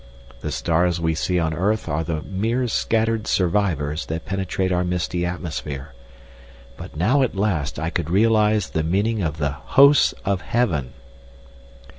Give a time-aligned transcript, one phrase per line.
[0.39, 5.23] The stars we see on earth are the mere scattered survivors that penetrate our misty
[5.27, 5.93] atmosphere.
[6.75, 10.93] But now at last I could realise the meaning of the hosts of heaven!